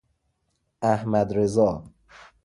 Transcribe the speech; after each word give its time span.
احمدرضا 0.81 1.83